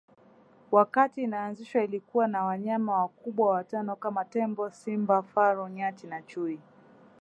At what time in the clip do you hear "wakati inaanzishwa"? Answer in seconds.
0.71-1.83